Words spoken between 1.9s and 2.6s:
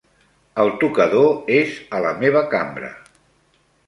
a la meva